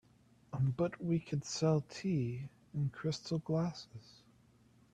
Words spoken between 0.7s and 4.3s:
But we could sell tea in crystal glasses.